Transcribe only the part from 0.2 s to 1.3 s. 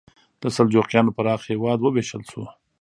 د سلجوقیانو